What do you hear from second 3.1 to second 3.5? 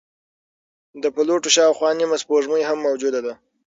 ده.